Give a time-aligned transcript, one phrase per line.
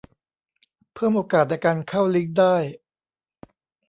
[0.93, 2.55] เพิ่มโอกาสในการเข้าลิงก์ได้